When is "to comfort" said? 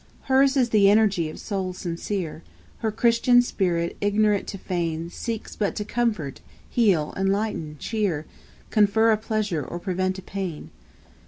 5.75-6.41